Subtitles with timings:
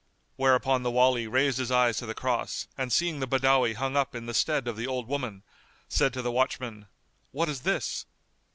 [0.35, 4.15] Whereupon the Wali raised his eyes to the cross and seeing the Badawi hung up
[4.15, 5.43] in the stead of the old woman,
[5.89, 6.87] said to the watchmen,
[7.29, 8.07] "What is this?"